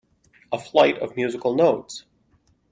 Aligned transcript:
A 0.51 0.57
flight 0.57 0.97
of 0.97 1.15
musical 1.15 1.53
notes. 1.53 2.05